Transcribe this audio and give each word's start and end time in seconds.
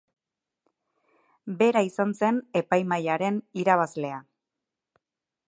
Bera 1.59 1.83
izan 1.89 2.15
zen 2.21 2.41
epaimahaiaren 2.63 3.39
irabazlea. 3.65 4.19